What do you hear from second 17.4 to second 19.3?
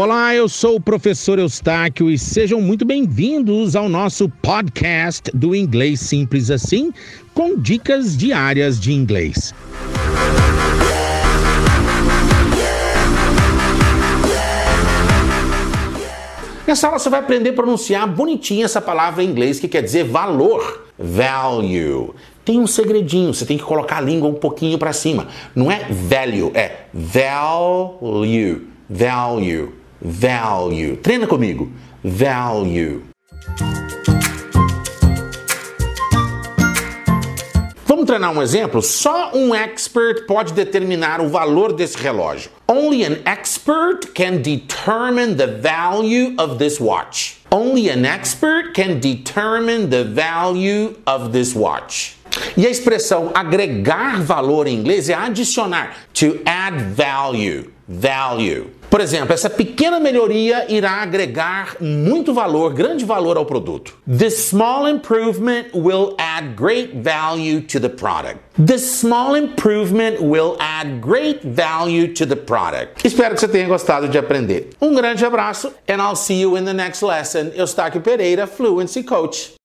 a pronunciar bonitinho essa palavra em